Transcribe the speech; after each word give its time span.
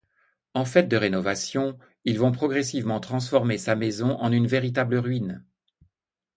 En 0.55 0.65
fait 0.65 0.87
de 0.87 0.97
rénovation, 0.97 1.77
ils 2.05 2.17
vont 2.17 2.31
progressivement 2.31 2.99
transformer 2.99 3.59
sa 3.59 3.75
maison 3.75 4.17
en 4.17 4.31
une 4.31 4.47
véritable 4.47 4.95
ruine. 4.95 5.43